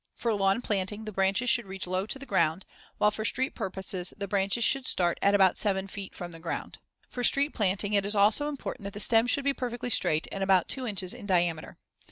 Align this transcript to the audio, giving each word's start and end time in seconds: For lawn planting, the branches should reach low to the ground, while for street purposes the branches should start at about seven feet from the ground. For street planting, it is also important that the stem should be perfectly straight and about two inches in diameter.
For 0.15 0.33
lawn 0.33 0.63
planting, 0.63 1.05
the 1.05 1.11
branches 1.11 1.47
should 1.51 1.67
reach 1.67 1.85
low 1.85 2.07
to 2.07 2.17
the 2.17 2.25
ground, 2.25 2.65
while 2.97 3.11
for 3.11 3.23
street 3.23 3.53
purposes 3.53 4.15
the 4.17 4.27
branches 4.27 4.63
should 4.63 4.87
start 4.87 5.19
at 5.21 5.35
about 5.35 5.59
seven 5.59 5.85
feet 5.85 6.15
from 6.15 6.31
the 6.31 6.39
ground. 6.39 6.79
For 7.07 7.23
street 7.23 7.53
planting, 7.53 7.93
it 7.93 8.03
is 8.03 8.15
also 8.15 8.49
important 8.49 8.85
that 8.85 8.93
the 8.93 8.99
stem 8.99 9.27
should 9.27 9.43
be 9.43 9.53
perfectly 9.53 9.91
straight 9.91 10.27
and 10.31 10.43
about 10.43 10.67
two 10.69 10.87
inches 10.87 11.13
in 11.13 11.27
diameter. 11.27 11.77